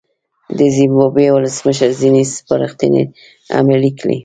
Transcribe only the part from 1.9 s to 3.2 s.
ځینې سپارښتنې